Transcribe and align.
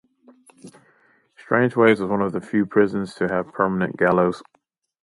Strangeways 1.37 1.99
was 1.99 2.09
one 2.09 2.23
of 2.23 2.31
the 2.31 2.41
few 2.41 2.65
prisons 2.65 3.13
to 3.13 3.27
have 3.27 3.53
permanent 3.53 3.97
gallows. 3.97 4.41